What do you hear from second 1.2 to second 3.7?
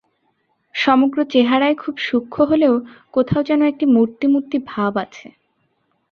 চেহারায় খুব সুক্ষ্ম হলেও কোথাও যেন